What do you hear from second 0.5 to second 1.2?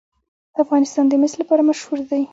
افغانستان د